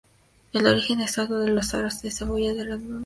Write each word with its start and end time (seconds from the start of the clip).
El 0.51 0.65
origen 0.65 0.99
exacto 0.99 1.37
de 1.37 1.49
los 1.51 1.75
aros 1.75 2.01
de 2.01 2.09
cebolla 2.09 2.49
es 2.49 2.57
desconocido. 2.57 2.99